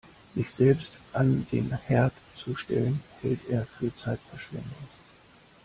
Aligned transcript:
Sich 0.33 0.49
selbst 0.49 0.97
an 1.13 1.45
den 1.51 1.77
Herd 1.77 2.13
zu 2.35 2.55
stellen, 2.55 3.03
hält 3.21 3.47
er 3.49 3.67
für 3.67 3.93
Zeitverschwendung. 3.93 4.87